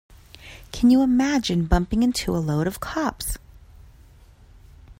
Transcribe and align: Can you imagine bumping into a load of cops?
Can 0.71 0.89
you 0.89 1.03
imagine 1.03 1.67
bumping 1.67 2.01
into 2.01 2.35
a 2.35 2.39
load 2.41 2.65
of 2.65 2.79
cops? 2.79 3.37